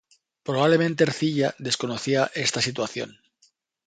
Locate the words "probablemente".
0.47-1.03